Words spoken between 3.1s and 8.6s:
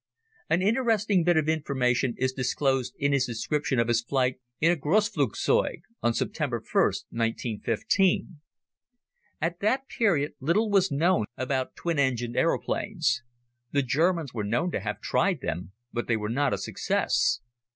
his description of his flight in a "Grossflugzeug," on September 1st, 1915.